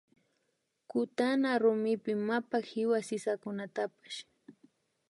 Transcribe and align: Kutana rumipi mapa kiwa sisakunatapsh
Kutana 0.89 1.49
rumipi 1.61 2.13
mapa 2.15 2.57
kiwa 2.69 2.99
sisakunatapsh 3.07 4.17